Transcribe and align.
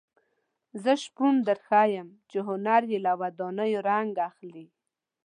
زه 0.83 0.91
شپون 1.03 1.35
درښیم 1.47 2.07
چې 2.29 2.37
هنر 2.47 2.81
یې 2.91 2.99
له 3.05 3.13
ودانیو 3.21 3.83
رنګ 3.89 4.13
اخلي. 4.29 4.65